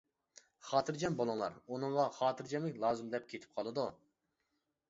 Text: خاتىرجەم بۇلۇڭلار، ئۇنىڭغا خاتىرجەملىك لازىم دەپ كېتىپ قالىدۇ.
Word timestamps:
خاتىرجەم 0.69 1.17
بۇلۇڭلار، 1.19 1.59
ئۇنىڭغا 1.67 2.07
خاتىرجەملىك 2.21 2.83
لازىم 2.87 3.15
دەپ 3.15 3.29
كېتىپ 3.35 3.55
قالىدۇ. 3.61 3.89